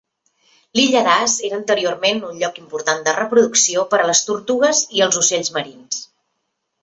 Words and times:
L'illa 0.77 1.01
Das 1.07 1.33
era 1.49 1.55
anteriorment 1.57 2.21
un 2.29 2.39
lloc 2.43 2.57
important 2.61 3.05
de 3.09 3.13
reproducció 3.19 3.85
per 3.91 4.01
a 4.03 4.07
les 4.13 4.23
tortugues 4.31 4.83
i 5.01 5.03
els 5.09 5.19
ocells 5.25 5.53
marins. 5.59 6.01